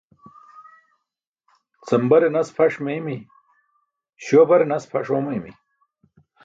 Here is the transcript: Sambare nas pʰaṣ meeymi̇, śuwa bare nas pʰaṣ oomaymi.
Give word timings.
Sambare 1.87 2.27
nas 2.31 2.49
pʰaṣ 2.57 2.73
meeymi̇, 2.83 3.17
śuwa 4.23 4.43
bare 4.49 4.65
nas 4.67 4.83
pʰaṣ 4.91 5.07
oomaymi. 5.13 5.51